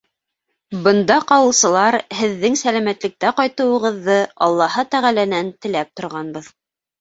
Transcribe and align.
Бында 0.85 1.17
ҡалыусылар 1.31 1.97
һеҙҙең 2.19 2.57
сәләмәтлектә 2.61 3.31
ҡайтыуығыҙҙы 3.41 4.17
аллаһы 4.47 4.87
тәғәләнән 4.97 5.53
теләп 5.67 5.93
торғанбыҙ. 6.03 6.51